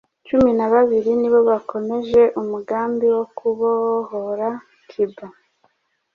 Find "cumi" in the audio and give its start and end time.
0.27-0.49